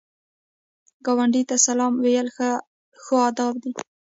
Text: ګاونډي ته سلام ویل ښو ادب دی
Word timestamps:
ګاونډي 1.05 1.41
ته 1.49 1.55
سلام 1.65 1.93
ویل 2.03 2.27
ښو 3.03 3.15
ادب 3.29 3.53
دی 3.63 3.71